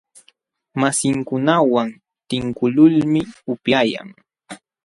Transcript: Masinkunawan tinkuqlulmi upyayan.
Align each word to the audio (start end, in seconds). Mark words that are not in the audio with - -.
Masinkunawan 0.81 1.89
tinkuqlulmi 2.29 3.21
upyayan. 3.53 4.09